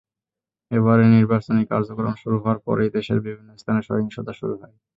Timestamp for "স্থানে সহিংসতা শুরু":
3.57-4.53